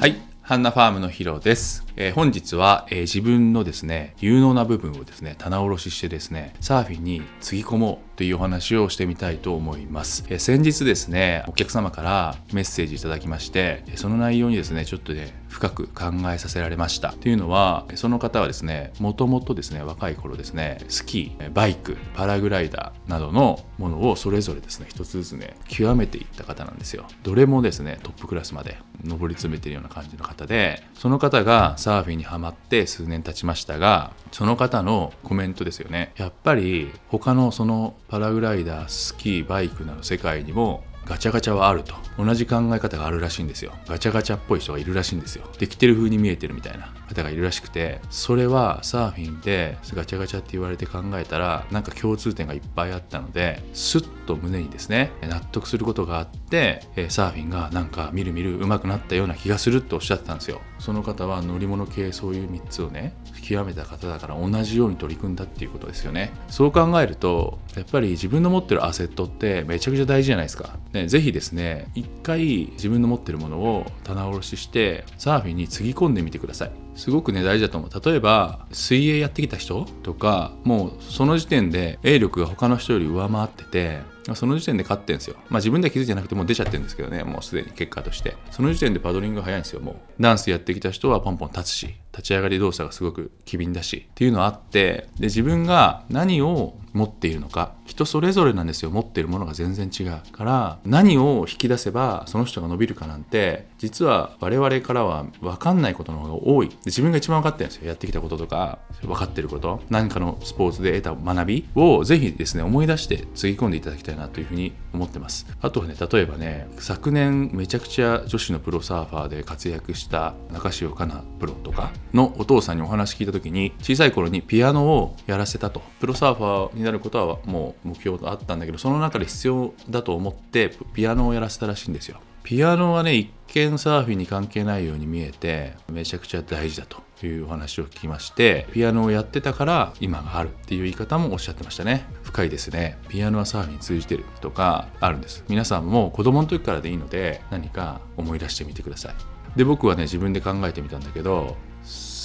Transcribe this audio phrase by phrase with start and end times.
[0.00, 0.16] はい。
[0.40, 17.12] ハンナファームのヒロです、えー本日は、えー自分のですね有能な部分をですね棚卸ししてですねサーフィンにつぎ込もうというお話をしてみたいと思います、えー先日ですねお客様からメッセージいただきましてその内容にですねちょっとね深く考えさせられました。
[17.12, 27.04] というのはその方はですねもともとですね若い頃ですねスキーバイクパラグライダーなどのものをそれぞれですね一つずつね極めていった方なんですよ。
[27.24, 36.12] どれもですねトップクラスまで上り詰めてるような感じの方でその方がササーフィンにはまって数年経ちましたがその方のコメントですよね。
[36.16, 41.94] やっぱり他のそのパラグライダースキーバイクなど世界にもガチャガチャはあると。
[42.16, 43.72] 同じ考え方があるらしいんですよ。
[43.88, 45.44] ガチャガチャっぽい人がいるらしいんですよ。
[45.58, 46.92] できてる風に見えてるみたいな。
[47.10, 60.60] 方がいるらしくてそれはサーフィンでガチャガチャって言われて考えたらなんか共通点がいっぱいあったのでスッと胸にですね納得することがあってサーフィンがなんかみるみる上手くなったような気がするっておっしゃってたんですよ。
[60.78, 66.32] その方は乗り物系そういう3つをね極めた方だから同じように取り組んだっていうことですよね。
[66.48, 76.72] そう考えるとやっぱり自分の持ってるアセットってめちゃくちゃ大事じゃないですか、ね、ぜひですね一回自分の持ってるものを棚卸ししてサーフィンにつぎ込んでみてください。
[77.00, 84.00] すごくね大事だと思う例えば水泳やってきた人とかもうその時点で泳力が他の人より上回ってて
[84.34, 85.36] その時点で勝ってんですよ。
[85.48, 88.36] まあ自分では気づいてなくてもう出ちゃってるんですけどね、もうすでに結果として。
[88.50, 90.22] その時点でパドリングが早いんですよ、もう。
[90.22, 106.68] ダンスやってきた人はポンポン立つし、立ち上がり動作がすごく機敏だし、っていうのはあって、で、自分が何を持っているのか、人それぞれなんですよ、持っているものが全然違うから、何を引き出せばその人が伸びるかなんて、実は我々からは分かんないことの方が多い。
[106.68, 115.46] で自分が一番分かってるんですよ、やってきたこととか、分かってること、何かのスポーツで得た学びをぜひですね、思い出してつぎ込んでいただきたいなというふうに思ってます。
[115.60, 125.82] あとはね、例えばね、昨年めちゃくちゃ女子のプロサーファーで活躍した中潮かなプロとかのお父さんにお話聞いた時に、小さい頃にピアノをやらせたと。
[126.00, 132.18] プロサーファーになることはもう目標があったんだけど、その中で必要だと思ってピアノをやらせたらしいんですよ。
[132.42, 137.02] ピアノはね、一見サーフィンに関係ないように見えて、めちゃくちゃ大事だと。
[137.26, 149.14] いうお話を聞きましてピアノをやってたから今があるっていう言い方もおっしゃってましたね深いですねピアノはサーフィン通じてるとかあるんです皆さんも子供の時からでいいので何か思い出してみてください
[149.56, 151.56] で僕はね自分で考えてみたんだけど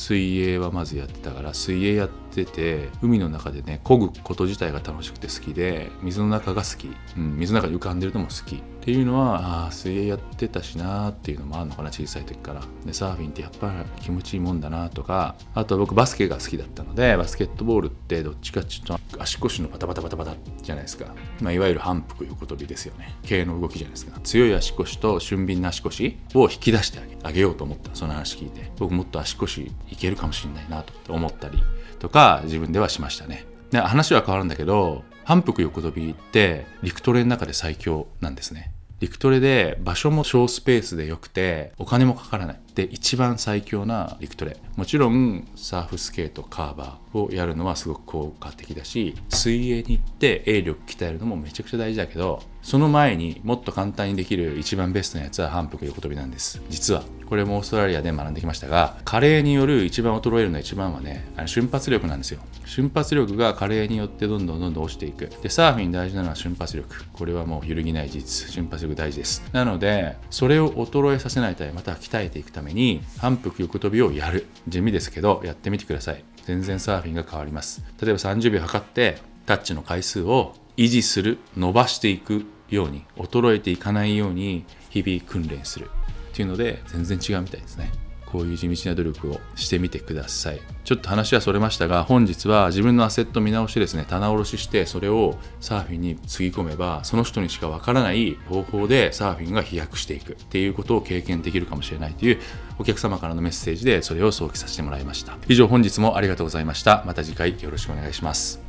[0.06, 8.62] 水泳はまずやってたから水泳やってて海の中でね漕ぐこと自体が楽しくて好きで水の中が好き、うん、水の中に浮かんでるのも好き。
[8.86, 12.62] っていうのはあ水泳やってたしなーっていうのもあるのかな小さい時から。
[12.86, 15.34] でサーフィンってやっぱり気持ちいいもんだなとか。
[15.56, 23.16] あとは僕バスケが好きだったのでバスケットボールってどっちかっていうと足腰のバタバタバタバタじゃないですか、まあ、いわゆる反復横跳びですよね。
[23.24, 24.20] 系の動きじゃないですか。
[24.20, 27.90] 強い足腰と俊敏な足腰を引き出してあげあげようと思った。
[27.96, 28.72] その話聞いて。
[28.78, 31.64] 僕もっと足腰いけるかもしれないなと思ったり。
[32.06, 33.48] とか自分ではしましたね。
[33.72, 38.72] で話は変わるんだけど反復横跳びって陸トレの中で最強なんですね。
[39.00, 42.60] 陸トレで場所も小スペースでよくてお金もかからない。
[42.76, 56.60] で一番最強な陸トレもちろんサーフスケートカーバーをやるのはすごく効果的だし水泳に行って泳力鍛えるのもめちゃくちゃ大事だけどその前にもっと簡単にできる一番ベストなやつは反復横跳びなんです。
[56.68, 62.42] 実はこれもオーストラリアで学んできましたが加齢による一番衰えるのは一番はねあの瞬発力なんですよ。
[62.66, 65.28] 瞬発力が加齢によってどんどんどんどん落ちていく。
[65.44, 67.06] でサーフィン大事なのは瞬発力。
[67.14, 68.52] これはもう揺るぎない事実。
[68.52, 69.48] 瞬発力大事です。
[69.54, 74.48] なのでそれを衰えさせないためまたは鍛えていくためめに反復横跳びをやる。
[74.68, 76.24] 地味ですけどやってみてください。
[76.46, 77.84] 全然サーフィンが変わります。
[78.02, 85.90] 例えば30秒測ってタッチの回数を維持する伸ばしていくように衰えていかないように日々訓練する。
[86.32, 87.92] っていうので全然違うみたいですね。
[88.26, 90.62] こういう地道な努力をしてみてください。
[90.84, 94.06] ちょっと話はそれましたが本日は自分のアセット見直してですね。
[94.08, 100.34] 棚卸ししてそれをサーフィンにつぎ込めばその人にしかわからない方法でサーフィンが飛躍していく。
[100.34, 102.40] っていうことを経験できるかもしれないという
[102.78, 105.38] お客様からのメッセージでそれを想起させてもらいました。
[105.48, 107.04] 以上本日もありがとうございました。
[107.06, 108.65] また次回よろしくお願いします。